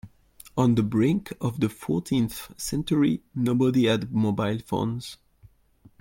On 0.57 0.73
the 0.73 0.81
brink 0.81 1.31
of 1.41 1.59
the 1.59 1.69
fourteenth 1.69 2.59
century, 2.59 3.21
nobody 3.35 3.85
had 3.85 4.11
mobile 4.11 4.57
phones. 4.57 5.17